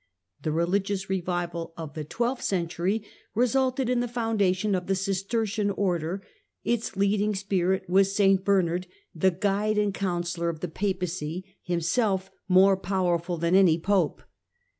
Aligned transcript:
The 0.41 0.51
religious 0.51 1.11
revival 1.11 1.75
of 1.77 1.93
the 1.93 2.03
twelfth 2.03 2.41
century 2.41 3.03
resulted 3.35 3.87
in 3.87 3.99
the 3.99 4.07
foundation 4.07 4.73
of 4.73 4.87
the 4.87 4.95
Cistercian 4.95 5.69
Order. 5.69 6.23
Its 6.63 6.95
leading 6.97 7.35
spirit 7.35 7.87
was 7.87 8.15
St 8.15 8.43
Bernard, 8.43 8.87
the 9.13 9.29
guide 9.29 9.77
and 9.77 9.93
counsellor 9.93 10.49
of 10.49 10.61
the 10.61 10.69
Papacy, 10.69 11.45
himself 11.61 12.31
more 12.47 12.77
powerful 12.77 13.37
than 13.37 13.53
any 13.53 13.77
Pope. 13.77 14.23